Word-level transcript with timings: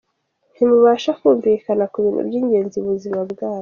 Ntimubasha 0.53 1.11
kumvikana 1.19 1.85
ku 1.91 1.97
bintu 2.03 2.21
by’ingenzi 2.27 2.77
mu 2.83 2.89
buzima 2.95 3.19
bwanyu. 3.31 3.59